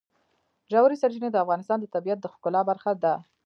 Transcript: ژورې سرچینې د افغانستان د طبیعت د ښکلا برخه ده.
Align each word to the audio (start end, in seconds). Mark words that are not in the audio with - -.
ژورې 0.71 0.95
سرچینې 1.01 1.29
د 1.31 1.37
افغانستان 1.43 1.77
د 1.79 1.85
طبیعت 1.95 2.19
د 2.21 2.25
ښکلا 2.33 2.61
برخه 2.69 2.91
ده. 3.03 3.13